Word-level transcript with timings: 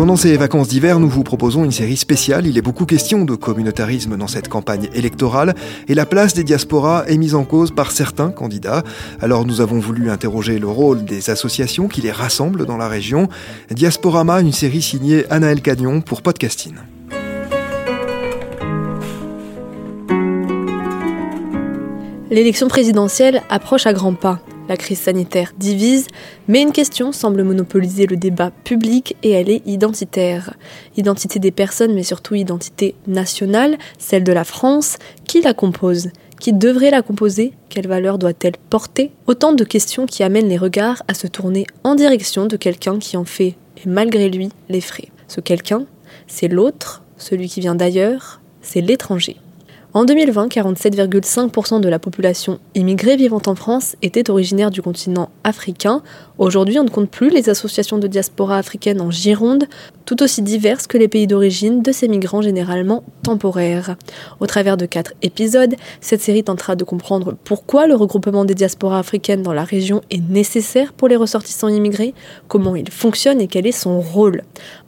Pendant 0.00 0.16
ces 0.16 0.34
vacances 0.38 0.68
d'hiver, 0.68 0.98
nous 0.98 1.10
vous 1.10 1.24
proposons 1.24 1.62
une 1.62 1.72
série 1.72 1.98
spéciale. 1.98 2.46
Il 2.46 2.56
est 2.56 2.62
beaucoup 2.62 2.86
question 2.86 3.26
de 3.26 3.34
communautarisme 3.34 4.16
dans 4.16 4.28
cette 4.28 4.48
campagne 4.48 4.88
électorale 4.94 5.54
et 5.88 5.94
la 5.94 6.06
place 6.06 6.32
des 6.32 6.42
diasporas 6.42 7.04
est 7.06 7.18
mise 7.18 7.34
en 7.34 7.44
cause 7.44 7.70
par 7.70 7.92
certains 7.92 8.30
candidats. 8.30 8.82
Alors 9.20 9.44
nous 9.44 9.60
avons 9.60 9.78
voulu 9.78 10.08
interroger 10.08 10.58
le 10.58 10.68
rôle 10.68 11.04
des 11.04 11.28
associations 11.28 11.86
qui 11.86 12.00
les 12.00 12.12
rassemblent 12.12 12.64
dans 12.64 12.78
la 12.78 12.88
région. 12.88 13.28
Diasporama, 13.70 14.40
une 14.40 14.52
série 14.52 14.80
signée 14.80 15.26
Anaël 15.28 15.60
Cagnon 15.60 16.00
pour 16.00 16.22
Podcasting. 16.22 16.76
L'élection 22.30 22.68
présidentielle 22.68 23.42
approche 23.50 23.84
à 23.84 23.92
grands 23.92 24.14
pas. 24.14 24.40
La 24.68 24.76
crise 24.76 25.00
sanitaire 25.00 25.52
divise, 25.58 26.06
mais 26.46 26.62
une 26.62 26.70
question 26.70 27.10
semble 27.10 27.42
monopoliser 27.42 28.06
le 28.06 28.16
débat 28.16 28.52
public 28.62 29.16
et 29.22 29.30
elle 29.30 29.50
est 29.50 29.66
identitaire. 29.66 30.54
Identité 30.96 31.40
des 31.40 31.50
personnes, 31.50 31.92
mais 31.92 32.04
surtout 32.04 32.36
identité 32.36 32.94
nationale, 33.08 33.78
celle 33.98 34.22
de 34.22 34.32
la 34.32 34.44
France. 34.44 34.98
Qui 35.26 35.40
la 35.40 35.54
compose? 35.54 36.10
Qui 36.38 36.52
devrait 36.52 36.90
la 36.90 37.02
composer? 37.02 37.52
Quelle 37.68 37.88
valeur 37.88 38.16
doit-elle 38.16 38.56
porter? 38.70 39.10
Autant 39.26 39.52
de 39.52 39.64
questions 39.64 40.06
qui 40.06 40.22
amènent 40.22 40.48
les 40.48 40.56
regards 40.56 41.02
à 41.08 41.14
se 41.14 41.26
tourner 41.26 41.66
en 41.82 41.96
direction 41.96 42.46
de 42.46 42.56
quelqu'un 42.56 42.98
qui 42.98 43.16
en 43.16 43.24
fait, 43.24 43.56
et 43.76 43.86
malgré 43.88 44.30
lui, 44.30 44.50
les 44.68 44.80
frais. 44.80 45.08
Ce 45.26 45.40
quelqu'un, 45.40 45.84
c'est 46.26 46.48
l'autre, 46.48 47.02
celui 47.16 47.48
qui 47.48 47.60
vient 47.60 47.74
d'ailleurs, 47.74 48.40
c'est 48.62 48.80
l'étranger. 48.80 49.36
En 49.92 50.04
2020, 50.04 50.46
47,5% 50.46 51.80
de 51.80 51.88
la 51.88 51.98
population 51.98 52.60
immigrée 52.76 53.16
vivant 53.16 53.42
en 53.46 53.56
France 53.56 53.96
était 54.02 54.30
originaire 54.30 54.70
du 54.70 54.82
continent 54.82 55.30
africain. 55.42 56.02
Aujourd'hui, 56.38 56.78
on 56.78 56.84
ne 56.84 56.88
compte 56.88 57.10
plus 57.10 57.28
les 57.28 57.50
associations 57.50 57.98
de 57.98 58.06
diaspora 58.06 58.56
africaine 58.56 59.00
en 59.00 59.10
Gironde, 59.10 59.64
tout 60.04 60.22
aussi 60.22 60.42
diverses 60.42 60.86
que 60.86 60.96
les 60.96 61.08
pays 61.08 61.26
d'origine 61.26 61.82
de 61.82 61.90
ces 61.90 62.06
migrants 62.06 62.40
généralement 62.40 63.02
temporaires. 63.24 63.96
Au 64.38 64.46
travers 64.46 64.76
de 64.76 64.86
quatre 64.86 65.12
épisodes, 65.22 65.74
cette 66.00 66.20
série 66.20 66.44
tentera 66.44 66.76
de 66.76 66.84
comprendre 66.84 67.36
pourquoi 67.42 67.88
le 67.88 67.96
regroupement 67.96 68.44
des 68.44 68.54
diasporas 68.54 69.00
africaines 69.00 69.42
dans 69.42 69.52
la 69.52 69.64
région 69.64 70.02
est 70.10 70.22
nécessaire 70.30 70.92
pour 70.92 71.08
les 71.08 71.16
ressortissants 71.16 71.68
immigrés, 71.68 72.14
comment 72.46 72.76
il 72.76 72.90
fonctionne 72.90 73.40
et 73.40 73.48
quel 73.48 73.66
est 73.66 73.72
son 73.72 74.00
rôle. 74.00 74.42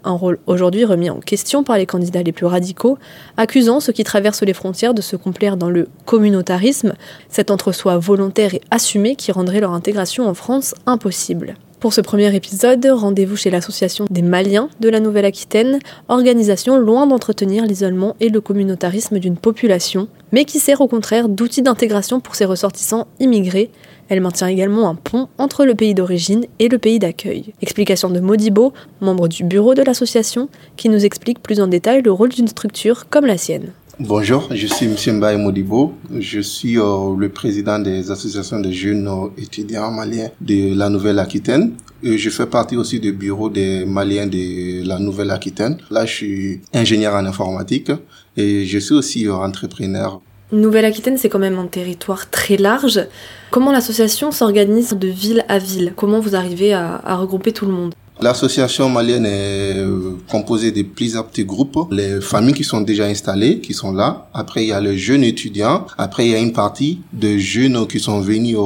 Un 0.04 0.12
rôle 0.12 0.38
aujourd'hui 0.46 0.84
remis 0.84 1.10
en 1.10 1.18
question 1.18 1.64
par 1.64 1.76
les 1.76 1.86
candidats 1.86 2.22
les 2.22 2.32
plus 2.32 2.46
radicaux, 2.46 2.98
accusant 3.36 3.80
ceux 3.80 3.92
qui 3.92 4.04
traversent 4.04 4.42
les 4.42 4.54
frontières 4.54 4.91
de 4.94 5.02
se 5.02 5.16
complaire 5.16 5.56
dans 5.56 5.70
le 5.70 5.88
communautarisme, 6.06 6.94
cet 7.28 7.50
entre-soi 7.50 7.98
volontaire 7.98 8.54
et 8.54 8.60
assumé 8.70 9.16
qui 9.16 9.32
rendrait 9.32 9.60
leur 9.60 9.72
intégration 9.72 10.28
en 10.28 10.34
France 10.34 10.74
impossible. 10.86 11.56
Pour 11.82 11.92
ce 11.92 12.00
premier 12.00 12.32
épisode, 12.32 12.86
rendez-vous 12.92 13.34
chez 13.34 13.50
l'Association 13.50 14.06
des 14.08 14.22
Maliens 14.22 14.68
de 14.78 14.88
la 14.88 15.00
Nouvelle-Aquitaine, 15.00 15.80
organisation 16.08 16.78
loin 16.78 17.08
d'entretenir 17.08 17.66
l'isolement 17.66 18.14
et 18.20 18.28
le 18.28 18.40
communautarisme 18.40 19.18
d'une 19.18 19.36
population, 19.36 20.06
mais 20.30 20.44
qui 20.44 20.60
sert 20.60 20.80
au 20.80 20.86
contraire 20.86 21.28
d'outil 21.28 21.60
d'intégration 21.60 22.20
pour 22.20 22.36
ses 22.36 22.44
ressortissants 22.44 23.08
immigrés. 23.18 23.68
Elle 24.08 24.20
maintient 24.20 24.46
également 24.46 24.88
un 24.88 24.94
pont 24.94 25.26
entre 25.38 25.64
le 25.64 25.74
pays 25.74 25.94
d'origine 25.94 26.46
et 26.60 26.68
le 26.68 26.78
pays 26.78 27.00
d'accueil. 27.00 27.52
Explication 27.62 28.10
de 28.10 28.20
Modibo, 28.20 28.72
membre 29.00 29.26
du 29.26 29.42
bureau 29.42 29.74
de 29.74 29.82
l'association, 29.82 30.48
qui 30.76 30.88
nous 30.88 31.04
explique 31.04 31.42
plus 31.42 31.60
en 31.60 31.66
détail 31.66 32.02
le 32.02 32.12
rôle 32.12 32.28
d'une 32.28 32.46
structure 32.46 33.08
comme 33.08 33.26
la 33.26 33.36
sienne. 33.36 33.72
Bonjour, 34.00 34.48
je 34.50 34.66
suis 34.66 34.86
M. 34.86 35.18
Mbaye 35.18 35.36
Modibo. 35.36 35.92
Je 36.18 36.40
suis 36.40 36.78
euh, 36.78 37.14
le 37.14 37.28
président 37.28 37.78
des 37.78 38.10
associations 38.10 38.58
de 38.58 38.70
jeunes 38.70 39.06
euh, 39.06 39.28
étudiants 39.36 39.90
maliens 39.90 40.30
de 40.40 40.74
la 40.74 40.88
Nouvelle-Aquitaine. 40.88 41.74
Je 42.02 42.30
fais 42.30 42.46
partie 42.46 42.78
aussi 42.78 43.00
du 43.00 43.12
bureau 43.12 43.50
des 43.50 43.84
Maliens 43.84 44.26
de 44.26 44.82
la 44.88 44.98
Nouvelle-Aquitaine. 44.98 45.76
Là, 45.90 46.06
je 46.06 46.12
suis 46.14 46.60
ingénieur 46.72 47.14
en 47.14 47.26
informatique 47.26 47.92
et 48.34 48.64
je 48.64 48.78
suis 48.78 48.94
aussi 48.94 49.28
euh, 49.28 49.34
entrepreneur. 49.34 50.22
Nouvelle-Aquitaine, 50.52 51.18
c'est 51.18 51.28
quand 51.28 51.38
même 51.38 51.58
un 51.58 51.66
territoire 51.66 52.30
très 52.30 52.56
large. 52.56 53.06
Comment 53.50 53.72
l'association 53.72 54.32
s'organise 54.32 54.94
de 54.94 55.08
ville 55.08 55.44
à 55.48 55.58
ville? 55.58 55.92
Comment 55.94 56.18
vous 56.18 56.34
arrivez 56.34 56.72
à 56.72 57.16
regrouper 57.16 57.52
tout 57.52 57.66
le 57.66 57.72
monde? 57.72 57.92
L'association 58.22 58.88
malienne 58.88 59.26
est 59.26 59.84
composée 60.30 60.70
de 60.70 60.82
plusieurs 60.82 61.26
petits 61.26 61.44
groupes. 61.44 61.76
Les 61.90 62.20
familles 62.20 62.54
qui 62.54 62.62
sont 62.62 62.80
déjà 62.80 63.06
installées, 63.06 63.58
qui 63.58 63.74
sont 63.74 63.92
là. 63.92 64.28
Après, 64.32 64.62
il 64.62 64.68
y 64.68 64.72
a 64.72 64.80
les 64.80 64.96
jeunes 64.96 65.24
étudiants. 65.24 65.86
Après, 65.98 66.26
il 66.26 66.30
y 66.30 66.34
a 66.36 66.38
une 66.38 66.52
partie 66.52 67.00
de 67.12 67.36
jeunes 67.36 67.84
qui 67.88 67.98
sont 67.98 68.20
venus 68.20 68.56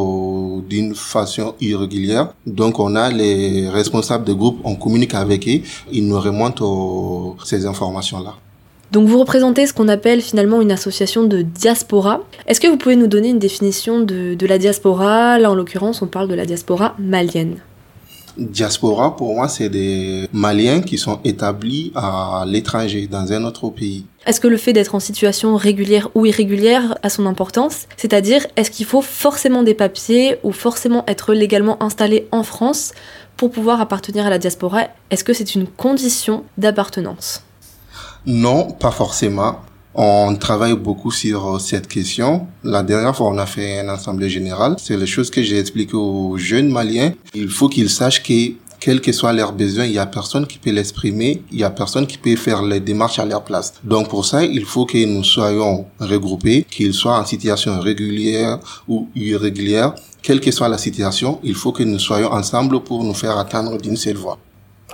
d'une 0.68 0.94
façon 0.94 1.54
irrégulière. 1.58 2.34
Donc, 2.44 2.78
on 2.78 2.94
a 2.94 3.10
les 3.10 3.66
responsables 3.70 4.26
de 4.26 4.34
groupe, 4.34 4.58
on 4.62 4.74
communique 4.74 5.14
avec 5.14 5.48
eux. 5.48 5.60
Ils 5.90 6.06
nous 6.06 6.20
remontent 6.20 7.36
ces 7.42 7.64
informations-là. 7.64 8.34
Donc 8.92 9.08
vous 9.08 9.18
représentez 9.18 9.66
ce 9.66 9.72
qu'on 9.72 9.88
appelle 9.88 10.20
finalement 10.20 10.60
une 10.60 10.70
association 10.70 11.24
de 11.24 11.42
diaspora. 11.42 12.20
Est-ce 12.46 12.60
que 12.60 12.68
vous 12.68 12.76
pouvez 12.76 12.94
nous 12.94 13.08
donner 13.08 13.30
une 13.30 13.40
définition 13.40 14.00
de 14.00 14.46
la 14.46 14.58
diaspora? 14.58 15.38
Là 15.40 15.50
en 15.50 15.54
l'occurrence 15.56 16.02
on 16.02 16.06
parle 16.06 16.28
de 16.28 16.34
la 16.34 16.46
diaspora 16.46 16.94
malienne. 16.98 17.56
Diaspora, 18.38 19.16
pour 19.16 19.34
moi, 19.34 19.48
c'est 19.48 19.68
des 19.68 20.28
Maliens 20.32 20.82
qui 20.82 20.98
sont 20.98 21.20
établis 21.24 21.92
à 21.94 22.44
l'étranger, 22.46 23.06
dans 23.06 23.32
un 23.32 23.44
autre 23.44 23.70
pays. 23.70 24.04
Est-ce 24.26 24.40
que 24.40 24.48
le 24.48 24.56
fait 24.56 24.72
d'être 24.72 24.94
en 24.94 25.00
situation 25.00 25.56
régulière 25.56 26.08
ou 26.14 26.26
irrégulière 26.26 26.98
a 27.02 27.08
son 27.08 27.26
importance? 27.26 27.86
C'est-à-dire, 27.96 28.46
est-ce 28.56 28.70
qu'il 28.70 28.84
faut 28.84 29.02
forcément 29.02 29.62
des 29.62 29.74
papiers 29.74 30.36
ou 30.42 30.52
forcément 30.52 31.04
être 31.06 31.32
légalement 31.32 31.82
installé 31.82 32.28
en 32.30 32.42
France 32.42 32.92
pour 33.36 33.50
pouvoir 33.50 33.80
appartenir 33.80 34.26
à 34.26 34.30
la 34.30 34.38
diaspora? 34.38 34.88
Est-ce 35.10 35.24
que 35.24 35.32
c'est 35.32 35.54
une 35.54 35.66
condition 35.66 36.44
d'appartenance? 36.58 37.42
Non, 38.26 38.70
pas 38.70 38.90
forcément. 38.90 39.60
On 39.98 40.36
travaille 40.36 40.74
beaucoup 40.74 41.10
sur 41.10 41.54
euh, 41.54 41.58
cette 41.58 41.88
question. 41.88 42.46
La 42.62 42.82
dernière 42.82 43.16
fois, 43.16 43.28
on 43.28 43.38
a 43.38 43.46
fait 43.46 43.80
un 43.80 43.88
assemblée 43.88 44.28
générale. 44.28 44.76
C'est 44.78 44.98
les 44.98 45.06
choses 45.06 45.30
que 45.30 45.42
j'ai 45.42 45.58
expliquées 45.58 45.96
aux 45.96 46.36
jeunes 46.36 46.68
Maliens. 46.68 47.14
Il 47.34 47.48
faut 47.48 47.70
qu'ils 47.70 47.88
sachent 47.88 48.22
que 48.22 48.52
quels 48.78 49.00
que 49.00 49.10
soient 49.10 49.32
leurs 49.32 49.54
besoins, 49.54 49.86
il 49.86 49.92
y 49.92 49.98
a 49.98 50.04
personne 50.04 50.46
qui 50.46 50.58
peut 50.58 50.70
l'exprimer, 50.70 51.42
il 51.50 51.60
y 51.60 51.64
a 51.64 51.70
personne 51.70 52.06
qui 52.06 52.18
peut 52.18 52.36
faire 52.36 52.62
les 52.62 52.78
démarches 52.78 53.18
à 53.18 53.24
leur 53.24 53.42
place. 53.42 53.72
Donc 53.84 54.10
pour 54.10 54.26
ça, 54.26 54.44
il 54.44 54.66
faut 54.66 54.84
que 54.84 55.02
nous 55.02 55.24
soyons 55.24 55.86
regroupés, 55.98 56.66
qu'ils 56.70 56.92
soient 56.92 57.18
en 57.18 57.24
situation 57.24 57.80
régulière 57.80 58.58
ou 58.86 59.08
irrégulière, 59.16 59.94
quelle 60.22 60.40
que 60.40 60.50
soit 60.50 60.68
la 60.68 60.76
situation, 60.76 61.40
il 61.42 61.54
faut 61.54 61.72
que 61.72 61.84
nous 61.84 61.98
soyons 61.98 62.30
ensemble 62.32 62.80
pour 62.80 63.02
nous 63.02 63.14
faire 63.14 63.38
atteindre 63.38 63.78
d'une 63.78 63.96
seule 63.96 64.16
voix. 64.16 64.38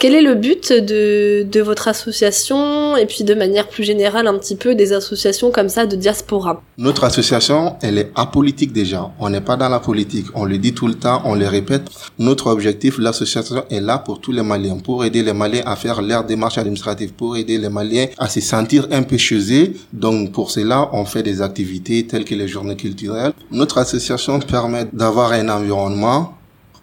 Quel 0.02 0.16
est 0.16 0.22
le 0.22 0.34
but 0.34 0.72
de, 0.72 1.44
de, 1.44 1.60
votre 1.60 1.86
association 1.86 2.96
et 2.96 3.06
puis 3.06 3.22
de 3.22 3.34
manière 3.34 3.68
plus 3.68 3.84
générale 3.84 4.26
un 4.26 4.36
petit 4.36 4.56
peu 4.56 4.74
des 4.74 4.92
associations 4.92 5.52
comme 5.52 5.68
ça 5.68 5.86
de 5.86 5.94
diaspora? 5.94 6.60
Notre 6.76 7.04
association, 7.04 7.76
elle 7.82 7.98
est 7.98 8.10
apolitique 8.16 8.72
déjà. 8.72 9.12
On 9.20 9.30
n'est 9.30 9.40
pas 9.40 9.56
dans 9.56 9.68
la 9.68 9.78
politique. 9.78 10.26
On 10.34 10.44
le 10.44 10.58
dit 10.58 10.74
tout 10.74 10.88
le 10.88 10.94
temps, 10.94 11.22
on 11.24 11.36
le 11.36 11.46
répète. 11.46 11.84
Notre 12.18 12.48
objectif, 12.48 12.98
l'association 12.98 13.62
est 13.70 13.78
là 13.78 13.98
pour 13.98 14.20
tous 14.20 14.32
les 14.32 14.42
Maliens, 14.42 14.78
pour 14.78 15.04
aider 15.04 15.22
les 15.22 15.32
Maliens 15.32 15.62
à 15.66 15.76
faire 15.76 16.02
leurs 16.02 16.24
démarches 16.24 16.58
administratives, 16.58 17.12
pour 17.12 17.36
aider 17.36 17.56
les 17.58 17.68
Maliens 17.68 18.06
à 18.18 18.28
se 18.28 18.40
sentir 18.40 18.88
un 18.90 19.04
peu 19.04 19.16
chez. 19.16 19.72
Donc 19.92 20.32
pour 20.32 20.50
cela, 20.50 20.90
on 20.92 21.04
fait 21.04 21.22
des 21.22 21.40
activités 21.40 22.08
telles 22.08 22.24
que 22.24 22.34
les 22.34 22.48
journées 22.48 22.74
culturelles. 22.74 23.34
Notre 23.52 23.78
association 23.78 24.40
permet 24.40 24.84
d'avoir 24.92 25.30
un 25.30 25.48
environnement 25.48 26.34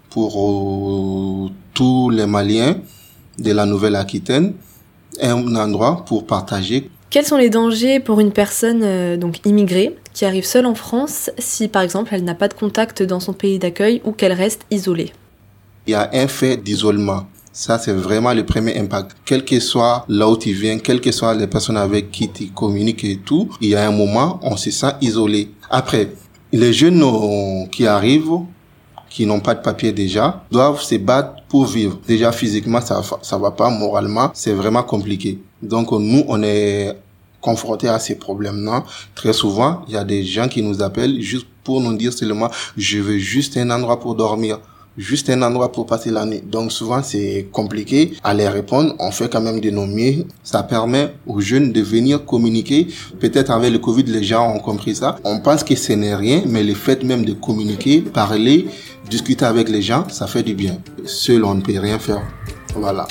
pour 0.09 0.31
euh, 0.37 1.49
tous 1.73 2.11
les 2.11 2.25
Maliens 2.25 2.77
de 3.39 3.51
la 3.51 3.65
Nouvelle-Aquitaine, 3.65 4.53
un 5.21 5.55
endroit 5.55 6.05
pour 6.05 6.25
partager. 6.25 6.89
Quels 7.09 7.25
sont 7.25 7.37
les 7.37 7.49
dangers 7.49 7.99
pour 7.99 8.19
une 8.19 8.31
personne 8.31 8.81
euh, 8.83 9.17
donc 9.17 9.43
immigrée 9.45 9.95
qui 10.13 10.25
arrive 10.25 10.45
seule 10.45 10.67
en 10.67 10.75
France 10.75 11.31
si 11.39 11.67
par 11.67 11.81
exemple 11.81 12.13
elle 12.13 12.23
n'a 12.23 12.35
pas 12.35 12.47
de 12.47 12.53
contact 12.53 13.01
dans 13.01 13.19
son 13.19 13.33
pays 13.33 13.57
d'accueil 13.57 13.99
ou 14.05 14.11
qu'elle 14.11 14.33
reste 14.33 14.61
isolée? 14.69 15.11
Il 15.87 15.91
y 15.91 15.95
a 15.95 16.09
un 16.13 16.27
fait 16.27 16.57
d'isolement. 16.57 17.25
Ça, 17.51 17.79
c'est 17.79 17.93
vraiment 17.93 18.33
le 18.33 18.45
premier 18.45 18.77
impact. 18.77 19.17
Quel 19.25 19.43
que 19.43 19.59
soit 19.59 20.05
là 20.07 20.29
où 20.29 20.37
tu 20.37 20.53
viens, 20.53 20.77
quelles 20.77 21.01
que 21.01 21.11
soient 21.11 21.33
les 21.33 21.47
personnes 21.47 21.77
avec 21.77 22.11
qui 22.11 22.29
tu 22.29 22.47
communiques 22.49 23.03
et 23.03 23.17
tout, 23.17 23.49
il 23.59 23.69
y 23.69 23.75
a 23.75 23.87
un 23.87 23.91
moment, 23.91 24.39
on 24.43 24.55
se 24.55 24.69
sent 24.69 24.91
isolé. 25.01 25.49
Après, 25.69 26.11
les 26.51 26.73
jeunes 26.73 27.01
euh, 27.01 27.65
qui 27.71 27.87
arrivent, 27.87 28.39
qui 29.09 29.25
n'ont 29.25 29.39
pas 29.39 29.55
de 29.55 29.61
papier 29.61 29.91
déjà, 29.91 30.43
doivent 30.51 30.81
se 30.81 30.95
battre 30.95 31.35
pour 31.47 31.65
vivre. 31.65 31.99
Déjà, 32.07 32.31
physiquement, 32.31 32.81
ça, 32.81 33.01
ça 33.21 33.37
va 33.37 33.51
pas. 33.51 33.69
Moralement, 33.69 34.31
c'est 34.33 34.53
vraiment 34.53 34.83
compliqué. 34.83 35.39
Donc, 35.61 35.91
nous, 35.91 36.23
on 36.27 36.41
est 36.43 36.95
confrontés 37.41 37.87
à 37.87 37.99
ces 37.99 38.15
problèmes-là. 38.15 38.83
Très 39.15 39.33
souvent, 39.33 39.83
il 39.87 39.93
y 39.93 39.97
a 39.97 40.03
des 40.03 40.23
gens 40.23 40.47
qui 40.47 40.61
nous 40.61 40.81
appellent 40.81 41.21
juste 41.21 41.47
pour 41.63 41.81
nous 41.81 41.95
dire 41.95 42.13
seulement, 42.13 42.49
je 42.77 42.99
veux 42.99 43.17
juste 43.17 43.57
un 43.57 43.69
endroit 43.69 43.99
pour 43.99 44.15
dormir 44.15 44.59
juste 44.99 45.29
un 45.29 45.41
endroit 45.41 45.71
pour 45.71 45.85
passer 45.85 46.11
la 46.11 46.25
nuit. 46.25 46.41
Donc 46.45 46.71
souvent 46.71 47.01
c'est 47.01 47.47
compliqué 47.51 48.13
à 48.23 48.33
les 48.33 48.47
répondre. 48.47 48.93
On 48.99 49.11
fait 49.11 49.29
quand 49.31 49.41
même 49.41 49.59
des 49.59 49.71
noms 49.71 49.89
Ça 50.43 50.63
permet 50.63 51.13
aux 51.25 51.39
jeunes 51.39 51.71
de 51.71 51.81
venir 51.81 52.25
communiquer. 52.25 52.87
Peut-être 53.19 53.51
avec 53.51 53.71
le 53.71 53.79
Covid, 53.79 54.03
les 54.03 54.23
gens 54.23 54.53
ont 54.53 54.59
compris 54.59 54.95
ça. 54.95 55.17
On 55.23 55.39
pense 55.39 55.63
que 55.63 55.75
ce 55.75 55.93
n'est 55.93 56.15
rien, 56.15 56.43
mais 56.45 56.63
le 56.63 56.73
fait 56.73 57.03
même 57.03 57.25
de 57.25 57.33
communiquer, 57.33 58.01
parler, 58.01 58.67
discuter 59.09 59.45
avec 59.45 59.69
les 59.69 59.81
gens, 59.81 60.07
ça 60.09 60.27
fait 60.27 60.43
du 60.43 60.53
bien. 60.53 60.77
Seul, 61.05 61.45
on 61.45 61.55
ne 61.55 61.61
peut 61.61 61.79
rien 61.79 61.97
faire. 61.97 62.21
Voilà. 62.75 63.07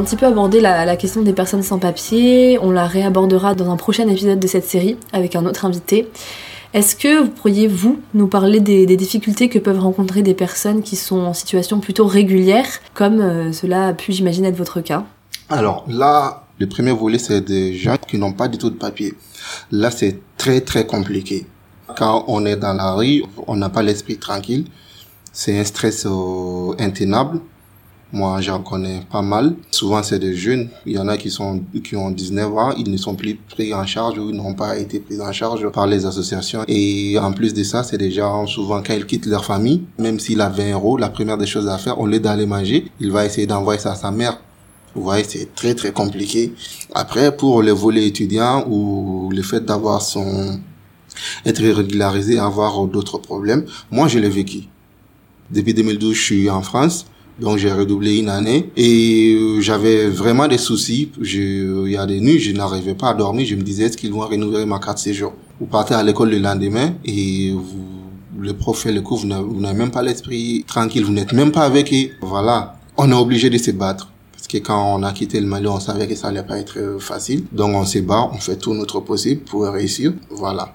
Un 0.00 0.02
petit 0.02 0.16
peu 0.16 0.26
abordé 0.26 0.60
la, 0.62 0.96
question 0.96 1.20
des 1.20 1.34
personnes 1.34 1.62
sans 1.62 1.78
papier, 1.78 2.58
on 2.62 2.70
la 2.70 2.86
réabordera 2.86 3.54
dans 3.54 3.70
un 3.70 3.76
prochain 3.76 4.08
épisode 4.08 4.40
de 4.40 4.46
cette 4.46 4.64
série 4.64 4.96
avec 5.12 5.36
un 5.36 5.44
autre 5.44 5.66
invité. 5.66 6.08
Est-ce 6.72 6.96
que 6.96 7.22
vous 7.22 7.28
pourriez, 7.28 7.68
vous, 7.68 8.00
nous 8.14 8.26
parler 8.26 8.60
des, 8.60 8.86
difficultés 8.96 9.50
que 9.50 9.58
peuvent 9.58 9.78
rencontrer 9.78 10.22
des 10.22 10.32
personnes 10.32 10.82
qui 10.82 10.96
sont 10.96 11.18
en 11.18 11.34
situation 11.34 11.80
plutôt 11.80 12.06
régulière, 12.06 12.66
comme 12.94 13.20
euh, 13.20 13.52
cela 13.52 13.88
a 13.88 13.92
pu, 13.92 14.12
j'imagine, 14.12 14.46
être 14.46 14.56
votre 14.56 14.80
cas? 14.80 15.04
Alors 15.50 15.84
là, 15.86 16.44
le 16.58 16.66
premier 16.66 16.92
volet, 16.92 17.18
c'est 17.18 17.42
des 17.42 17.74
gens 17.74 17.96
qui 18.08 18.16
n'ont 18.16 18.32
pas 18.32 18.48
du 18.48 18.56
tout 18.56 18.70
de 18.70 18.76
papier. 18.76 19.12
Là, 19.70 19.90
c'est 19.90 20.18
très, 20.38 20.62
très 20.62 20.86
compliqué. 20.86 21.44
Quand 21.98 22.24
on 22.26 22.46
est 22.46 22.56
dans 22.56 22.72
la 22.72 22.92
rue, 22.92 23.22
on 23.46 23.56
n'a 23.56 23.68
pas 23.68 23.82
l'esprit 23.82 24.16
tranquille. 24.16 24.64
C'est 25.30 25.58
un 25.58 25.64
stress 25.64 26.06
euh, 26.06 26.72
intenable. 26.78 27.40
Moi, 28.12 28.40
j'en 28.40 28.60
connais 28.60 29.02
pas 29.10 29.22
mal. 29.22 29.54
Souvent, 29.70 30.02
c'est 30.02 30.18
des 30.18 30.34
jeunes. 30.34 30.68
Il 30.84 30.94
y 30.94 30.98
en 30.98 31.06
a 31.06 31.16
qui 31.16 31.30
sont, 31.30 31.62
qui 31.84 31.94
ont 31.94 32.10
19 32.10 32.58
ans. 32.58 32.72
Ils 32.76 32.90
ne 32.90 32.96
sont 32.96 33.14
plus 33.14 33.36
pris 33.36 33.72
en 33.72 33.86
charge 33.86 34.18
ou 34.18 34.32
n'ont 34.32 34.54
pas 34.54 34.78
été 34.78 34.98
pris 34.98 35.20
en 35.20 35.32
charge 35.32 35.68
par 35.70 35.86
les 35.86 36.06
associations. 36.06 36.64
Et 36.66 37.16
en 37.18 37.32
plus 37.32 37.54
de 37.54 37.62
ça, 37.62 37.84
c'est 37.84 37.98
des 37.98 38.10
gens, 38.10 38.46
souvent, 38.48 38.82
quand 38.82 38.94
ils 38.94 39.06
quittent 39.06 39.26
leur 39.26 39.44
famille, 39.44 39.82
même 39.98 40.18
s'il 40.18 40.40
a 40.40 40.48
20 40.48 40.72
euros, 40.72 40.96
la 40.96 41.08
première 41.08 41.38
des 41.38 41.46
choses 41.46 41.68
à 41.68 41.78
faire, 41.78 42.00
au 42.00 42.06
lieu 42.06 42.18
d'aller 42.18 42.46
manger, 42.46 42.90
il 42.98 43.12
va 43.12 43.24
essayer 43.24 43.46
d'envoyer 43.46 43.80
ça 43.80 43.92
à 43.92 43.94
sa 43.94 44.10
mère. 44.10 44.40
Vous 44.94 45.02
voyez, 45.02 45.22
c'est 45.22 45.54
très, 45.54 45.74
très 45.74 45.92
compliqué. 45.92 46.52
Après, 46.92 47.36
pour 47.36 47.62
les 47.62 47.70
volets 47.70 48.06
étudiants 48.06 48.66
ou 48.68 49.30
le 49.32 49.42
fait 49.42 49.64
d'avoir 49.64 50.02
son, 50.02 50.58
être 51.46 51.62
régularisé, 51.62 52.40
avoir 52.40 52.86
d'autres 52.86 53.18
problèmes, 53.18 53.64
moi, 53.92 54.08
je 54.08 54.18
l'ai 54.18 54.28
vécu. 54.28 54.64
Depuis 55.50 55.74
2012, 55.74 56.14
je 56.14 56.20
suis 56.20 56.50
en 56.50 56.62
France. 56.62 57.06
Donc 57.40 57.56
j'ai 57.56 57.72
redoublé 57.72 58.18
une 58.18 58.28
année 58.28 58.70
et 58.76 59.34
euh, 59.34 59.60
j'avais 59.60 60.08
vraiment 60.08 60.46
des 60.46 60.58
soucis. 60.58 61.10
Il 61.22 61.90
y 61.90 61.96
a 61.96 62.04
des 62.04 62.20
nuits, 62.20 62.38
je 62.38 62.52
n'arrivais 62.52 62.94
pas 62.94 63.10
à 63.10 63.14
dormir. 63.14 63.46
Je 63.46 63.54
me 63.54 63.62
disais, 63.62 63.84
est-ce 63.84 63.96
qu'ils 63.96 64.12
vont 64.12 64.20
renouveler 64.20 64.66
ma 64.66 64.78
carte 64.78 64.98
séjour? 64.98 65.32
Vous 65.58 65.66
partez 65.66 65.94
à 65.94 66.02
l'école 66.02 66.30
le 66.30 66.38
lendemain 66.38 66.94
et 67.04 67.52
vous, 67.52 67.86
le 68.38 68.52
prof 68.52 68.78
fait 68.78 68.92
le 68.92 69.00
cours, 69.00 69.20
vous 69.20 69.60
n'avez 69.60 69.78
même 69.78 69.90
pas 69.90 70.02
l'esprit 70.02 70.64
tranquille, 70.66 71.04
vous 71.04 71.12
n'êtes 71.12 71.32
même 71.32 71.50
pas 71.50 71.62
avec 71.62 71.92
eux. 71.92 72.10
Voilà, 72.20 72.76
on 72.96 73.10
est 73.10 73.14
obligé 73.14 73.48
de 73.48 73.58
se 73.58 73.70
battre. 73.70 74.10
Parce 74.32 74.46
que 74.46 74.58
quand 74.58 74.96
on 74.96 75.02
a 75.02 75.12
quitté 75.12 75.40
le 75.40 75.46
Mali, 75.46 75.66
on 75.66 75.80
savait 75.80 76.06
que 76.08 76.14
ça 76.14 76.28
allait 76.28 76.42
pas 76.42 76.58
être 76.58 76.78
euh, 76.78 76.98
facile. 76.98 77.44
Donc 77.52 77.74
on 77.74 77.84
se 77.84 77.98
bat, 78.00 78.28
on 78.32 78.38
fait 78.38 78.56
tout 78.56 78.74
notre 78.74 79.00
possible 79.00 79.42
pour 79.42 79.64
réussir. 79.64 80.12
Voilà. 80.30 80.74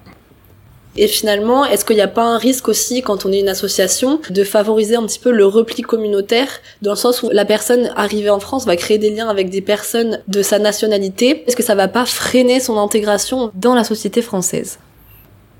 Et 0.97 1.07
finalement, 1.07 1.65
est-ce 1.65 1.83
qu'il 1.83 1.97
n'y 1.97 2.01
a 2.01 2.07
pas 2.07 2.23
un 2.23 2.37
risque 2.37 2.69
aussi, 2.69 3.01
quand 3.01 3.25
on 3.25 3.31
est 3.31 3.39
une 3.41 3.49
association, 3.49 4.19
de 4.29 4.43
favoriser 4.43 4.95
un 4.95 5.03
petit 5.03 5.19
peu 5.19 5.31
le 5.31 5.45
repli 5.45 5.81
communautaire, 5.81 6.47
dans 6.81 6.91
le 6.91 6.97
sens 6.97 7.21
où 7.21 7.29
la 7.31 7.43
personne 7.43 7.91
arrivée 7.95 8.29
en 8.29 8.39
France 8.39 8.65
va 8.65 8.75
créer 8.77 8.97
des 8.97 9.09
liens 9.09 9.27
avec 9.27 9.49
des 9.49 9.61
personnes 9.61 10.19
de 10.27 10.41
sa 10.41 10.57
nationalité? 10.57 11.43
Est-ce 11.47 11.55
que 11.55 11.63
ça 11.63 11.75
va 11.75 11.87
pas 11.87 12.05
freiner 12.05 12.59
son 12.59 12.77
intégration 12.77 13.51
dans 13.55 13.75
la 13.75 13.83
société 13.83 14.21
française? 14.21 14.79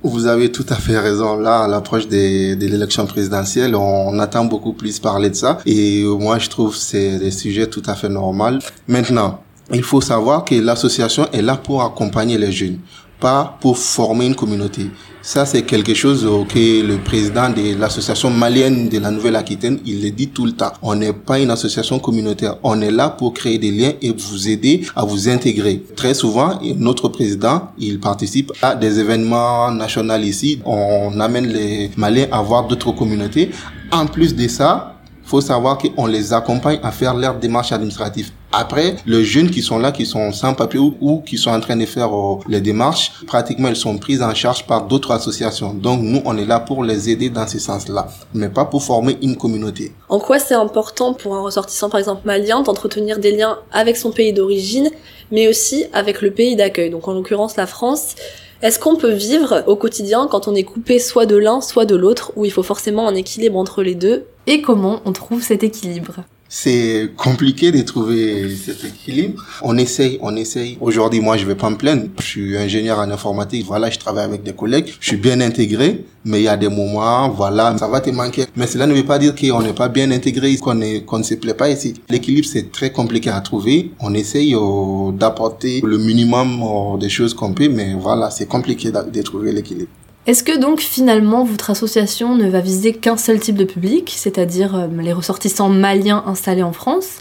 Vous 0.03 0.27
avez 0.27 0.51
tout 0.51 0.65
à 0.69 0.75
fait 0.75 1.00
raison. 1.00 1.36
Là, 1.38 1.62
à 1.62 1.67
l'approche 1.67 2.07
de 2.07 2.55
l'élection 2.59 3.07
présidentielle, 3.07 3.75
on 3.75 4.19
attend 4.19 4.45
beaucoup 4.45 4.74
plus 4.74 5.00
parler 5.00 5.31
de 5.31 5.36
ça. 5.36 5.57
Et 5.65 6.03
moi, 6.03 6.38
je 6.38 6.48
trouve 6.48 6.74
que 6.74 6.79
c'est 6.79 7.17
des 7.17 7.31
sujets 7.31 7.67
tout 7.67 7.81
à 7.88 7.95
fait 7.95 8.07
normaux. 8.07 8.59
Maintenant, 8.88 9.41
il 9.74 9.81
faut 9.81 10.01
savoir 10.01 10.45
que 10.45 10.53
l'association 10.53 11.27
est 11.33 11.41
là 11.41 11.55
pour 11.55 11.81
accompagner 11.81 12.38
les 12.38 12.51
jeunes, 12.51 12.77
pas 13.19 13.57
pour 13.62 13.77
former 13.77 14.25
une 14.25 14.36
communauté. 14.36 14.89
Ça, 15.22 15.43
c'est 15.48 15.63
quelque 15.63 15.95
chose 15.95 16.22
que 16.50 16.86
le 16.86 16.98
président 16.98 17.50
de 17.50 17.75
l'association 17.79 18.29
malienne 18.29 18.89
de 18.89 19.00
la 19.00 19.10
Nouvelle-Aquitaine, 19.10 19.79
il 19.84 20.03
le 20.03 20.12
dit 20.12 20.27
tout 20.27 20.45
le 20.45 20.51
temps. 20.51 20.72
On 20.84 20.93
n'est 20.93 21.13
pas 21.13 21.39
une 21.39 21.50
association 21.50 21.98
communautaire. 21.98 22.57
On 22.62 22.79
est 22.79 22.91
là 22.91 23.10
pour 23.10 23.34
créer 23.34 23.57
des 23.57 23.72
liens 23.72 23.93
et 24.03 24.13
vous 24.15 24.48
aider 24.48 24.86
à 24.95 25.03
vous 25.03 25.27
intégrer. 25.27 25.81
Très 25.95 26.13
souvent, 26.13 26.60
notre 26.77 27.10
président, 27.10 27.72
il 27.79 28.00
participe 28.00 28.51
à 28.62 28.75
des 28.75 29.00
événements 29.00 29.72
nationaux 29.72 30.15
ici. 30.17 30.60
On 30.63 31.19
amène 31.19 31.48
les 31.48 31.89
Maliens 31.98 32.27
à 32.31 32.43
voir 32.43 32.67
d'autres 32.67 32.91
communautés. 32.91 33.50
En 33.91 34.05
plus 34.05 34.36
de 34.36 34.48
ça, 34.48 34.94
faut 35.25 35.41
savoir 35.41 35.77
qu'on 35.77 36.05
les 36.05 36.34
accompagne 36.34 36.79
à 36.84 36.91
faire 36.91 37.15
leurs 37.15 37.36
démarches 37.36 37.72
administratives. 37.72 38.32
Après, 38.51 38.96
les 39.05 39.25
jeunes 39.25 39.50
qui 39.50 39.62
sont 39.62 39.79
là, 39.79 39.91
qui 39.91 40.05
sont 40.05 40.32
sans 40.32 40.53
papier 40.53 40.79
ou, 40.79 41.22
qui 41.25 41.38
sont 41.38 41.50
en 41.50 41.60
train 41.60 41.75
de 41.75 41.86
faire 41.86 42.15
euh, 42.15 42.38
les 42.48 42.62
démarches, 42.62 43.12
pratiquement 43.27 43.67
ils 43.67 43.75
sont 43.75 43.98
pris 43.98 44.24
en 44.24 44.34
charge 44.34 44.65
par 44.65 44.86
d'autres 44.86 45.12
associations. 45.12 45.74
Donc 45.74 46.00
nous, 46.01 46.22
on 46.24 46.38
est 46.38 46.46
là 46.46 46.62
pour 46.62 46.84
les 46.84 47.10
aider 47.10 47.29
dans 47.29 47.46
ce 47.48 47.60
sens-là, 47.60 48.08
mais 48.34 48.48
pas 48.48 48.63
pour 48.63 48.82
former 48.82 49.17
une 49.22 49.36
communauté. 49.36 49.91
En 50.08 50.20
quoi 50.20 50.39
c'est 50.39 50.53
important 50.53 51.13
pour 51.13 51.36
un 51.36 51.41
ressortissant, 51.41 51.89
par 51.89 52.00
exemple 52.00 52.22
malien, 52.24 52.62
d'entretenir 52.62 53.20
des 53.20 53.36
liens 53.36 53.58
avec 53.74 53.98
son 53.98 54.12
pays 54.12 54.32
d'origine, 54.32 54.89
mais 55.32 55.50
aussi 55.50 55.86
avec 55.91 56.22
le 56.22 56.32
pays 56.32 56.55
d'accueil, 56.55 56.91
donc 56.91 57.08
en 57.08 57.13
l'occurrence 57.13 57.58
la 57.58 57.67
France 57.67 58.15
est-ce 58.62 58.79
qu'on 58.79 58.96
peut 58.96 59.12
vivre 59.12 59.63
au 59.67 59.75
quotidien 59.75 60.27
quand 60.32 60.48
on 60.48 60.55
est 60.55 60.63
coupé 60.63 60.98
soit 60.98 61.25
de 61.25 61.36
l'un, 61.36 61.60
soit 61.60 61.86
de 61.86 61.96
l'autre, 61.96 62.32
où 62.38 62.46
il 62.46 62.51
faut 62.51 62.63
forcément 62.63 63.08
un 63.08 63.13
équilibre 63.13 63.60
entre 63.60 63.84
les 63.84 63.96
deux? 63.96 64.25
Et 64.47 64.61
comment 64.61 65.01
on 65.05 65.11
trouve 65.11 65.41
cet 65.41 65.63
équilibre 65.63 66.23
c'est 66.47 67.09
compliqué 67.17 67.71
de 67.71 67.81
trouver 67.81 68.55
cet 68.55 68.85
équilibre. 68.85 69.43
On 69.61 69.77
essaye, 69.77 70.19
on 70.21 70.35
essaye. 70.35 70.77
Aujourd'hui, 70.79 71.19
moi, 71.19 71.35
je 71.37 71.45
vais 71.45 71.55
pas 71.55 71.69
me 71.69 71.75
plaindre. 71.75 72.03
Je 72.19 72.23
suis 72.23 72.57
ingénieur 72.57 72.99
en 72.99 73.09
informatique. 73.09 73.65
Voilà, 73.65 73.89
je 73.89 73.97
travaille 73.97 74.25
avec 74.25 74.43
des 74.43 74.53
collègues. 74.53 74.93
Je 74.99 75.07
suis 75.07 75.17
bien 75.17 75.41
intégré, 75.41 76.05
mais 76.23 76.39
il 76.41 76.43
y 76.43 76.47
a 76.47 76.55
des 76.55 76.69
moments, 76.69 77.29
voilà, 77.29 77.75
ça 77.77 77.87
va 77.87 77.99
te 77.99 78.11
manquer. 78.11 78.45
Mais 78.55 78.67
cela 78.67 78.85
ne 78.85 78.93
veut 78.93 79.03
pas 79.03 79.17
dire 79.17 79.33
qu'on 79.35 79.61
n'est 79.63 79.73
pas 79.73 79.89
bien 79.89 80.11
intégré, 80.11 80.55
qu'on 80.57 80.75
ne 80.75 81.23
se 81.23 81.33
plaît 81.33 81.55
pas 81.55 81.69
ici. 81.69 81.95
L'équilibre, 82.09 82.47
c'est 82.47 82.71
très 82.71 82.91
compliqué 82.91 83.31
à 83.31 83.41
trouver. 83.41 83.91
On 83.99 84.13
essaye 84.13 84.53
euh, 84.55 85.11
d'apporter 85.11 85.81
le 85.83 85.97
minimum 85.97 86.61
euh, 86.61 86.97
des 86.97 87.09
choses 87.09 87.33
qu'on 87.33 87.53
peut, 87.53 87.69
mais 87.69 87.95
voilà, 87.95 88.29
c'est 88.29 88.47
compliqué 88.47 88.91
de 88.91 89.21
trouver 89.23 89.51
l'équilibre. 89.51 89.89
Est-ce 90.27 90.44
que 90.44 90.58
donc 90.58 90.79
finalement 90.79 91.44
votre 91.44 91.70
association 91.70 92.36
ne 92.36 92.50
va 92.50 92.60
viser 92.60 92.94
qu'un 92.94 93.15
seul 93.15 93.39
type 93.39 93.58
de 93.58 93.63
public, 93.63 94.12
c'est-à-dire 94.15 94.75
euh, 94.75 94.88
les 95.00 95.13
ressortissants 95.13 95.70
maliens 95.70 96.24
installés 96.25 96.63
en 96.63 96.74
France? 96.74 97.20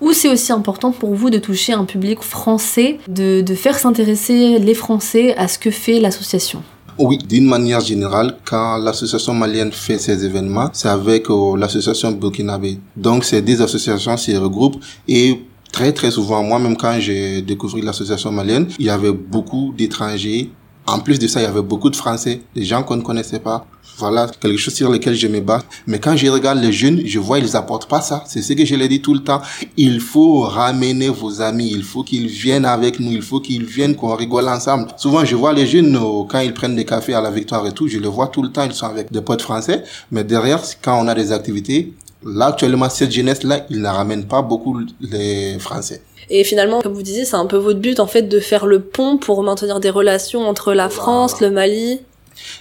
Ou 0.00 0.12
c'est 0.12 0.28
aussi 0.28 0.52
important 0.52 0.92
pour 0.92 1.14
vous 1.16 1.30
de 1.30 1.38
toucher 1.38 1.72
un 1.72 1.84
public 1.84 2.22
français, 2.22 2.98
de, 3.08 3.44
faire 3.56 3.76
s'intéresser 3.76 4.60
les 4.60 4.74
Français 4.74 5.34
à 5.36 5.48
ce 5.48 5.58
que 5.58 5.72
fait 5.72 5.98
l'association? 5.98 6.62
Oui, 6.96 7.18
d'une 7.18 7.46
manière 7.46 7.80
générale, 7.80 8.36
quand 8.44 8.76
l'association 8.76 9.34
malienne 9.34 9.72
fait 9.72 9.98
ses 9.98 10.24
événements, 10.24 10.70
c'est 10.72 10.88
avec 10.88 11.28
euh, 11.30 11.56
l'association 11.56 12.12
burkinabé. 12.12 12.78
Donc, 12.96 13.24
ces 13.24 13.42
deux 13.42 13.60
associations 13.62 14.16
s'y 14.16 14.36
regroupent 14.36 14.80
et 15.08 15.40
très 15.72 15.92
très 15.92 16.12
souvent, 16.12 16.44
moi-même 16.44 16.76
quand 16.76 17.00
j'ai 17.00 17.42
découvert 17.42 17.82
l'association 17.82 18.30
malienne, 18.30 18.68
il 18.78 18.86
y 18.86 18.90
avait 18.90 19.10
beaucoup 19.10 19.74
d'étrangers 19.76 20.50
en 20.86 20.98
plus 21.00 21.18
de 21.18 21.26
ça, 21.26 21.40
il 21.40 21.44
y 21.44 21.46
avait 21.46 21.62
beaucoup 21.62 21.90
de 21.90 21.96
Français, 21.96 22.42
des 22.54 22.64
gens 22.64 22.82
qu'on 22.82 22.96
ne 22.96 23.02
connaissait 23.02 23.38
pas. 23.38 23.66
Voilà, 23.96 24.26
quelque 24.40 24.56
chose 24.56 24.74
sur 24.74 24.90
lequel 24.90 25.14
je 25.14 25.28
me 25.28 25.40
bats. 25.40 25.62
Mais 25.86 26.00
quand 26.00 26.16
je 26.16 26.26
regarde 26.26 26.58
les 26.58 26.72
jeunes, 26.72 27.02
je 27.06 27.20
vois 27.20 27.38
ils 27.38 27.56
apportent 27.56 27.88
pas 27.88 28.00
ça. 28.00 28.24
C'est 28.26 28.42
ce 28.42 28.52
que 28.52 28.64
je 28.64 28.74
leur 28.74 28.88
dis 28.88 29.00
tout 29.00 29.14
le 29.14 29.20
temps. 29.20 29.40
Il 29.76 30.00
faut 30.00 30.40
ramener 30.40 31.08
vos 31.08 31.40
amis. 31.40 31.70
Il 31.70 31.84
faut 31.84 32.02
qu'ils 32.02 32.26
viennent 32.26 32.64
avec 32.64 32.98
nous. 32.98 33.12
Il 33.12 33.22
faut 33.22 33.38
qu'ils 33.38 33.64
viennent 33.64 33.94
qu'on 33.94 34.16
rigole 34.16 34.48
ensemble. 34.48 34.88
Souvent, 34.96 35.24
je 35.24 35.36
vois 35.36 35.52
les 35.52 35.66
jeunes, 35.66 35.94
euh, 35.94 36.24
quand 36.28 36.40
ils 36.40 36.52
prennent 36.52 36.74
des 36.74 36.84
cafés 36.84 37.14
à 37.14 37.20
la 37.20 37.30
victoire 37.30 37.64
et 37.68 37.72
tout, 37.72 37.86
je 37.86 37.98
les 37.98 38.08
vois 38.08 38.26
tout 38.26 38.42
le 38.42 38.50
temps. 38.50 38.64
Ils 38.64 38.74
sont 38.74 38.86
avec 38.86 39.12
des 39.12 39.20
potes 39.20 39.42
français. 39.42 39.84
Mais 40.10 40.24
derrière, 40.24 40.60
quand 40.82 41.00
on 41.00 41.06
a 41.06 41.14
des 41.14 41.30
activités, 41.30 41.92
là, 42.24 42.46
actuellement, 42.46 42.88
cette 42.88 43.12
jeunesse-là, 43.12 43.66
ils 43.70 43.80
ne 43.80 43.88
ramènent 43.88 44.26
pas 44.26 44.42
beaucoup 44.42 44.80
les 45.00 45.58
Français. 45.58 46.02
Et 46.30 46.44
finalement, 46.44 46.80
comme 46.80 46.94
vous 46.94 47.02
disiez, 47.02 47.24
c'est 47.24 47.36
un 47.36 47.46
peu 47.46 47.56
votre 47.56 47.80
but 47.80 48.00
en 48.00 48.06
fait 48.06 48.22
de 48.22 48.40
faire 48.40 48.66
le 48.66 48.80
pont 48.80 49.18
pour 49.18 49.42
maintenir 49.42 49.80
des 49.80 49.90
relations 49.90 50.48
entre 50.48 50.72
la 50.72 50.88
France, 50.88 51.40
le 51.40 51.50
Mali. 51.50 52.00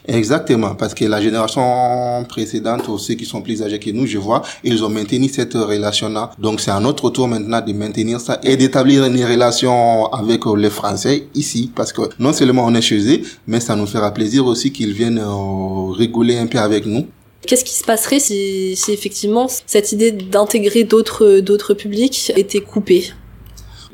Exactement, 0.08 0.76
parce 0.76 0.94
que 0.94 1.06
la 1.06 1.22
génération 1.22 2.24
précédente, 2.30 2.88
ou 2.90 2.98
ceux 2.98 3.16
qui 3.16 3.26
sont 3.26 3.42
plus 3.42 3.64
âgés 3.64 3.80
que 3.80 3.90
nous, 3.90 4.06
je 4.06 4.18
vois, 4.18 4.44
ils 4.64 4.84
ont 4.84 4.90
maintenu 4.90 5.28
cette 5.30 5.54
relation-là. 5.56 6.32
Donc 6.38 6.60
c'est 6.60 6.72
à 6.72 6.80
notre 6.80 7.10
tour 7.10 7.28
maintenant 7.28 7.62
de 7.62 7.74
maintenir 7.74 8.20
ça 8.20 8.40
et 8.44 8.56
d'établir 8.56 9.06
une 9.06 9.24
relation 9.24 10.12
avec 10.14 10.42
les 10.58 10.70
Français 10.70 11.28
ici, 11.34 11.72
parce 11.76 11.92
que 11.92 12.02
non 12.20 12.34
seulement 12.34 12.66
on 12.66 12.76
est 12.76 12.82
chez 12.82 13.16
eux, 13.16 13.22
mais 13.48 13.60
ça 13.60 13.76
nous 13.76 13.88
fera 13.88 14.12
plaisir 14.12 14.46
aussi 14.46 14.72
qu'ils 14.72 14.94
viennent 14.94 15.20
euh, 15.20 15.92
rigoler 15.92 16.38
un 16.38 16.48
peu 16.48 16.60
avec 16.60 16.86
nous. 16.86 17.08
Qu'est-ce 17.46 17.66
qui 17.66 17.74
se 17.74 17.84
passerait 17.84 18.20
si, 18.20 18.76
si 18.76 18.92
effectivement 18.92 19.48
cette 19.66 19.92
idée 19.92 20.12
d'intégrer 20.12 20.84
d'autres 20.84 21.40
d'autres 21.40 21.74
publics 21.74 22.32
était 22.36 22.62
coupée? 22.62 23.12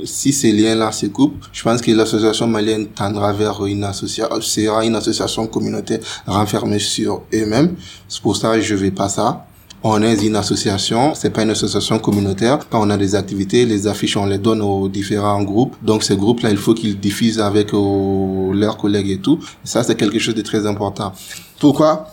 Si 0.05 0.31
ces 0.31 0.53
liens-là 0.53 0.91
se 0.93 1.07
coupent, 1.07 1.43
je 1.51 1.61
pense 1.61 1.81
que 1.81 1.91
l'association 1.91 2.47
malienne 2.47 2.87
tendra 2.87 3.33
vers 3.33 3.65
une 3.65 3.83
association, 3.83 4.39
sera 4.39 4.85
une 4.85 4.95
association 4.95 5.45
communautaire 5.47 5.99
renfermée 6.25 6.79
sur 6.79 7.23
eux-mêmes. 7.33 7.75
C'est 8.07 8.21
pour 8.21 8.37
ça 8.37 8.55
que 8.55 8.61
je 8.61 8.75
vais 8.75 8.91
pas 8.91 9.09
ça. 9.09 9.45
On 9.81 10.01
est 10.03 10.21
une 10.25 10.35
association, 10.35 11.13
c'est 11.15 11.29
pas 11.29 11.43
une 11.43 11.49
association 11.51 11.99
communautaire. 11.99 12.59
Quand 12.69 12.85
on 12.85 12.89
a 12.89 12.97
des 12.97 13.15
activités, 13.15 13.65
les 13.65 13.87
affiches, 13.87 14.15
on 14.17 14.25
les 14.25 14.37
donne 14.37 14.61
aux 14.61 14.87
différents 14.89 15.41
groupes. 15.41 15.75
Donc 15.81 16.03
ces 16.03 16.15
groupes-là, 16.15 16.51
il 16.51 16.57
faut 16.57 16.73
qu'ils 16.73 16.99
diffusent 16.99 17.39
avec 17.39 17.73
euh, 17.73 18.53
leurs 18.53 18.77
collègues 18.77 19.09
et 19.09 19.19
tout. 19.19 19.39
Ça, 19.63 19.83
c'est 19.83 19.95
quelque 19.95 20.19
chose 20.19 20.35
de 20.35 20.41
très 20.41 20.65
important. 20.65 21.13
Pourquoi? 21.59 22.07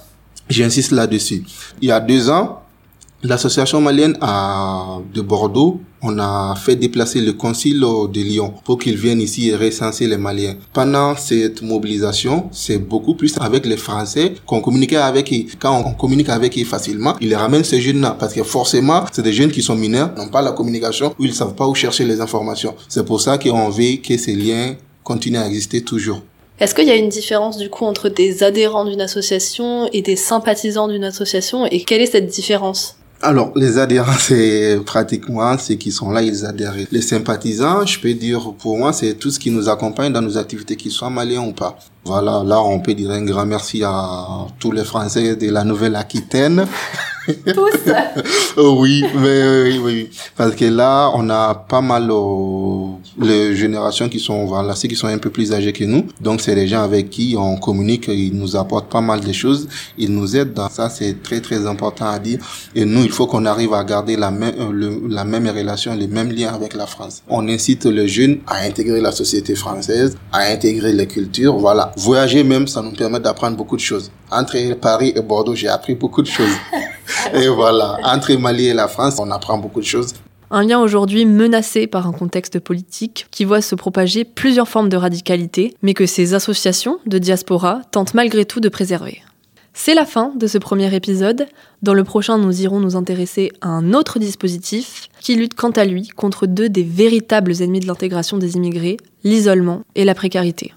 J'insiste 0.48 0.92
là-dessus. 0.92 1.44
Il 1.82 1.88
y 1.88 1.92
a 1.92 2.00
deux 2.00 2.30
ans, 2.30 2.62
L'association 3.22 3.80
malienne 3.80 4.12
de 5.14 5.20
Bordeaux, 5.22 5.80
on 6.02 6.18
a 6.18 6.54
fait 6.54 6.76
déplacer 6.76 7.20
le 7.20 7.32
concile 7.32 7.80
de 7.80 8.20
Lyon 8.20 8.52
pour 8.62 8.78
qu'il 8.78 8.96
vienne 8.96 9.20
ici 9.20 9.48
et 9.48 9.56
recenser 9.56 10.06
les 10.06 10.18
Maliens. 10.18 10.54
Pendant 10.72 11.16
cette 11.16 11.62
mobilisation, 11.62 12.48
c'est 12.52 12.78
beaucoup 12.78 13.14
plus 13.14 13.34
avec 13.40 13.64
les 13.64 13.78
Français 13.78 14.34
qu'on 14.44 14.60
communiquait 14.60 14.96
avec 14.96 15.32
eux. 15.32 15.46
Quand 15.58 15.82
on 15.84 15.94
communique 15.94 16.28
avec 16.28 16.56
eux 16.58 16.64
facilement, 16.64 17.16
ils 17.20 17.34
ramènent 17.34 17.64
ces 17.64 17.80
jeunes-là 17.80 18.16
parce 18.18 18.34
que 18.34 18.44
forcément, 18.44 19.04
c'est 19.10 19.22
des 19.22 19.32
jeunes 19.32 19.50
qui 19.50 19.62
sont 19.62 19.74
mineurs, 19.74 20.14
n'ont 20.16 20.28
pas 20.28 20.42
la 20.42 20.52
communication 20.52 21.14
ou 21.18 21.24
ils 21.24 21.34
savent 21.34 21.54
pas 21.54 21.66
où 21.66 21.74
chercher 21.74 22.04
les 22.04 22.20
informations. 22.20 22.76
C'est 22.86 23.04
pour 23.04 23.20
ça 23.20 23.38
qu'on 23.38 23.70
veut 23.70 23.96
que 23.96 24.16
ces 24.18 24.36
liens 24.36 24.76
continuent 25.02 25.38
à 25.38 25.46
exister 25.46 25.80
toujours. 25.80 26.22
Est-ce 26.58 26.75
qu'il 26.75 26.86
y 26.86 26.90
a 26.90 26.96
une 26.96 27.10
différence 27.10 27.58
du 27.58 27.68
coup 27.68 27.84
entre 27.84 28.08
des 28.08 28.42
adhérents 28.42 28.86
d'une 28.86 29.02
association 29.02 29.90
et 29.92 30.00
des 30.00 30.16
sympathisants 30.16 30.88
d'une 30.88 31.04
association 31.04 31.66
et 31.66 31.82
quelle 31.82 32.00
est 32.00 32.06
cette 32.06 32.28
différence? 32.28 32.96
Alors, 33.22 33.52
les 33.56 33.78
adhérents, 33.78 34.12
c'est 34.18 34.78
pratiquement 34.84 35.56
ceux 35.58 35.75
qui 35.75 35.92
sont 35.92 36.10
là, 36.10 36.22
ils 36.22 36.44
adhèrent. 36.46 36.75
Les 36.90 37.02
sympathisants, 37.02 37.84
je 37.84 38.00
peux 38.00 38.14
dire, 38.14 38.52
pour 38.58 38.78
moi, 38.78 38.92
c'est 38.92 39.14
tout 39.14 39.30
ce 39.30 39.38
qui 39.38 39.50
nous 39.50 39.68
accompagne 39.68 40.12
dans 40.12 40.22
nos 40.22 40.38
activités, 40.38 40.76
qu'ils 40.76 40.92
soient 40.92 41.10
maliens 41.10 41.42
ou 41.42 41.52
pas. 41.52 41.78
Voilà, 42.04 42.42
là, 42.44 42.60
on 42.62 42.80
peut 42.80 42.94
dire 42.94 43.10
un 43.10 43.25
grand 43.25 43.46
merci 43.46 43.82
à 43.84 44.46
tous 44.58 44.72
les 44.72 44.84
Français 44.84 45.36
de 45.36 45.50
la 45.50 45.64
Nouvelle-Aquitaine. 45.64 46.66
Tous 47.26 47.92
oh 48.56 48.76
Oui, 48.80 49.04
mais 49.14 49.62
oui, 49.64 49.80
oui. 49.83 50.11
Parce 50.37 50.54
que 50.54 50.64
là, 50.64 51.11
on 51.14 51.28
a 51.30 51.54
pas 51.54 51.80
mal 51.80 52.09
oh, 52.11 53.00
les 53.21 53.56
générations 53.56 54.09
qui 54.09 54.21
sont, 54.21 54.47
voilà, 54.47 54.75
ceux 54.75 54.88
qui 54.88 54.97
sont 54.97 55.09
un 55.09 55.18
peu 55.18 55.30
plus 55.30 55.52
âgés 55.52 55.73
que 55.73 55.85
nous. 55.85 56.06
Donc, 56.21 56.40
c'est 56.40 56.54
les 56.54 56.68
gens 56.68 56.83
avec 56.83 57.11
qui 57.11 57.35
on 57.38 57.56
communique, 57.56 58.09
ils 58.09 58.35
nous 58.35 58.56
apportent 58.56 58.90
pas 58.90 59.00
mal 59.00 59.21
de 59.21 59.33
choses, 59.33 59.68
ils 59.99 60.12
nous 60.12 60.37
aident 60.37 60.52
dans 60.54 60.68
ça, 60.68 60.88
c'est 60.88 61.23
très, 61.23 61.40
très 61.40 61.66
important 61.66 62.09
à 62.09 62.18
dire. 62.18 62.38
Et 62.75 62.85
nous, 62.85 63.02
il 63.02 63.11
faut 63.11 63.26
qu'on 63.26 63.45
arrive 63.47 63.75
à 63.75 63.83
garder 63.85 64.16
la 64.16 64.30
même, 64.30 64.54
euh, 64.59 65.00
la 65.09 65.25
même 65.25 65.49
relation, 65.49 65.95
les 65.95 66.06
mêmes 66.06 66.30
liens 66.30 66.54
avec 66.54 66.75
la 66.75 66.87
France. 66.87 67.23
On 67.28 67.49
incite 67.49 67.87
les 67.87 68.09
jeunes 68.09 68.38
à 68.47 68.62
intégrer 68.62 69.00
la 69.00 69.12
société 69.12 69.54
française, 69.54 70.16
à 70.33 70.50
intégrer 70.52 70.92
les 70.92 71.06
cultures, 71.06 71.56
voilà. 71.56 71.92
Voyager 71.97 72.45
même, 72.45 72.68
ça 72.68 72.83
nous 72.83 72.92
permet 72.92 73.21
d'apprendre 73.21 73.56
beaucoup 73.56 73.76
de 73.76 73.80
choses. 73.80 74.11
Entre 74.30 74.75
Paris 74.75 75.12
et 75.14 75.21
Bordeaux, 75.21 75.54
j'ai 75.54 75.68
appris 75.68 75.95
beaucoup 75.95 76.23
de 76.23 76.26
choses. 76.26 76.56
et 77.35 77.49
voilà, 77.49 77.99
entre 78.02 78.35
Mali 78.35 78.66
et 78.66 78.75
la 78.75 78.88
France, 78.88 79.16
on 79.18 79.30
apprend 79.30 79.59
beaucoup 79.59 79.80
de 79.80 79.87
choses. 79.87 80.14
Un 80.50 80.64
lien 80.64 80.78
aujourd'hui 80.78 81.25
menacé 81.25 81.87
par 81.87 82.06
un 82.06 82.12
contexte 82.12 82.61
politique 82.61 83.26
qui 83.30 83.45
voit 83.45 83.61
se 83.61 83.75
propager 83.75 84.25
plusieurs 84.25 84.68
formes 84.68 84.88
de 84.88 84.97
radicalité, 84.97 85.75
mais 85.83 85.95
que 85.95 86.06
ces 86.06 86.35
associations 86.35 86.99
de 87.06 87.18
diaspora 87.18 87.80
tentent 87.90 88.14
malgré 88.14 88.45
tout 88.45 88.61
de 88.61 88.68
préserver. 88.68 89.23
C'est 89.78 89.95
la 89.95 90.06
fin 90.06 90.33
de 90.35 90.47
ce 90.47 90.56
premier 90.56 90.92
épisode. 90.95 91.47
Dans 91.83 91.92
le 91.95 92.02
prochain, 92.02 92.38
nous 92.38 92.62
irons 92.62 92.80
nous 92.80 92.97
intéresser 92.97 93.52
à 93.61 93.68
un 93.68 93.92
autre 93.92 94.18
dispositif 94.18 95.09
qui 95.21 95.35
lutte 95.35 95.54
quant 95.54 95.71
à 95.71 95.85
lui 95.85 96.09
contre 96.09 96.47
deux 96.47 96.71
des 96.71 96.83
véritables 96.83 97.61
ennemis 97.61 97.80
de 97.80 97.87
l'intégration 97.87 98.38
des 98.38 98.56
immigrés, 98.56 98.97
l'isolement 99.23 99.83
et 99.95 100.04
la 100.04 100.14
précarité. 100.14 100.73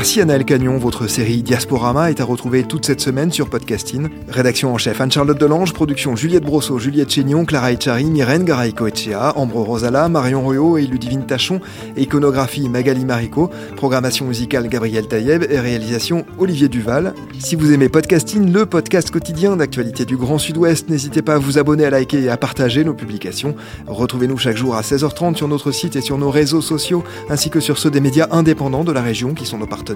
Merci 0.00 0.22
Anaël 0.22 0.46
Cagnon, 0.46 0.78
votre 0.78 1.08
série 1.08 1.42
Diasporama 1.42 2.10
est 2.10 2.22
à 2.22 2.24
retrouver 2.24 2.62
toute 2.64 2.86
cette 2.86 3.02
semaine 3.02 3.30
sur 3.30 3.50
Podcasting. 3.50 4.08
Rédaction 4.30 4.72
en 4.72 4.78
chef 4.78 4.98
Anne-Charlotte 4.98 5.38
Delange, 5.38 5.74
production 5.74 6.16
Juliette 6.16 6.42
Brosseau, 6.42 6.78
Juliette 6.78 7.10
Chénion, 7.10 7.44
Clara 7.44 7.72
Echari, 7.72 8.06
Myrène 8.06 8.44
Garay-Coetchea, 8.44 9.36
Ambre 9.36 9.60
Rosala, 9.60 10.08
Marion 10.08 10.40
Royo 10.40 10.78
et 10.78 10.86
Ludivine 10.86 11.26
Tachon, 11.26 11.60
iconographie 11.98 12.70
Magali 12.70 13.04
Marico, 13.04 13.50
programmation 13.76 14.24
musicale 14.24 14.68
Gabriel 14.68 15.06
Taïeb 15.06 15.44
et 15.50 15.60
réalisation 15.60 16.24
Olivier 16.38 16.68
Duval. 16.68 17.12
Si 17.38 17.54
vous 17.54 17.70
aimez 17.70 17.90
Podcasting, 17.90 18.50
le 18.50 18.64
podcast 18.64 19.10
quotidien 19.10 19.54
d'actualité 19.54 20.06
du 20.06 20.16
Grand 20.16 20.38
Sud-Ouest, 20.38 20.88
n'hésitez 20.88 21.20
pas 21.20 21.34
à 21.34 21.38
vous 21.38 21.58
abonner, 21.58 21.84
à 21.84 21.90
liker 21.90 22.22
et 22.22 22.30
à 22.30 22.38
partager 22.38 22.84
nos 22.84 22.94
publications. 22.94 23.54
Retrouvez-nous 23.86 24.38
chaque 24.38 24.56
jour 24.56 24.76
à 24.76 24.80
16h30 24.80 25.36
sur 25.36 25.46
notre 25.46 25.72
site 25.72 25.94
et 25.94 26.00
sur 26.00 26.16
nos 26.16 26.30
réseaux 26.30 26.62
sociaux, 26.62 27.04
ainsi 27.28 27.50
que 27.50 27.60
sur 27.60 27.76
ceux 27.76 27.90
des 27.90 28.00
médias 28.00 28.28
indépendants 28.30 28.84
de 28.84 28.92
la 28.92 29.02
région 29.02 29.34
qui 29.34 29.44
sont 29.44 29.58
nos 29.58 29.66
partenaires 29.66 29.89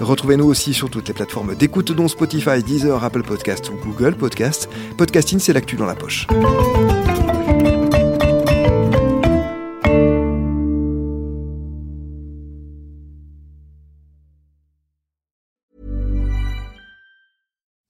Retrouvez-nous 0.00 0.44
aussi 0.44 0.74
sur 0.74 0.90
toutes 0.90 1.08
les 1.08 1.14
plateformes 1.14 1.54
d'écoute 1.54 1.92
dont 1.92 2.08
Spotify, 2.08 2.62
Deezer, 2.62 3.02
Apple 3.02 3.22
Podcast 3.22 3.70
ou 3.70 3.76
Google 3.84 4.14
Podcast. 4.14 4.68
Podcasting, 4.98 5.38
c'est 5.38 5.52
l'actu 5.52 5.76
dans 5.76 5.86
la 5.86 5.94
poche. 5.94 6.26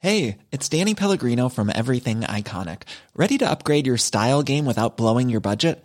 Hey, 0.05 0.39
it's 0.51 0.69
Danny 0.69 0.97
Pellegrino 0.97 1.49
from 1.49 1.71
Everything 1.71 2.23
Iconic. 2.23 2.83
Ready 3.15 3.39
to 3.39 3.49
upgrade 3.49 3.87
your 3.87 3.97
style 3.97 4.43
game 4.43 4.67
without 4.67 4.97
blowing 4.97 5.31
your 5.31 5.41
budget? 5.41 5.85